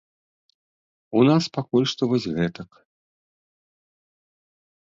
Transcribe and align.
У 1.19 1.25
нас 1.29 1.43
пакуль 1.59 1.87
што 1.93 2.09
вось 2.13 2.27
гэтак. 2.39 2.69